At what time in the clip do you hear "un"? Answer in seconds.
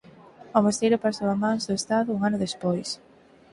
2.15-2.19